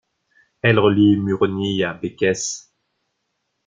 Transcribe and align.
Elle 0.63 0.79
relie 0.79 1.15
Murony 1.15 1.83
à 1.83 1.93
Békés. 1.93 2.63